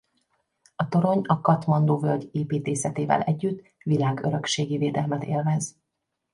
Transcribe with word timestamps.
A 0.75 0.87
torony 0.89 1.21
a 1.27 1.41
Katmandu-völgy 1.41 2.29
építészetével 2.31 3.21
együtt 3.21 3.65
világörökségi 3.83 4.77
védelmet 4.77 5.23
élvez. 5.23 5.77